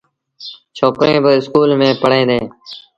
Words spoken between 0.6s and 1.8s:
ڇوڪريݩ با اسڪول